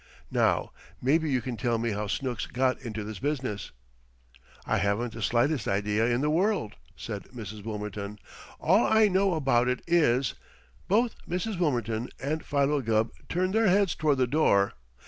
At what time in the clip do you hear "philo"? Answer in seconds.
12.43-12.81